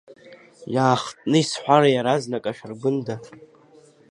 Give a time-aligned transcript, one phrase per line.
[0.75, 3.15] Иаахтны исҳәар иаразнак ашәаргәында!